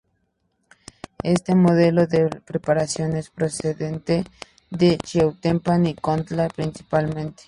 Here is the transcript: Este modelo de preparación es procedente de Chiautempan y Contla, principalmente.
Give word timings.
Este 1.21 1.53
modelo 1.53 2.07
de 2.07 2.27
preparación 2.27 3.15
es 3.15 3.29
procedente 3.29 4.23
de 4.71 4.97
Chiautempan 4.97 5.85
y 5.85 5.93
Contla, 5.93 6.49
principalmente. 6.49 7.39